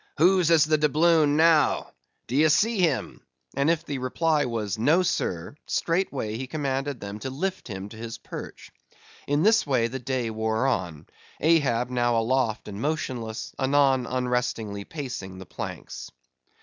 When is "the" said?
0.65-0.79, 3.85-3.99, 9.89-9.99, 15.37-15.45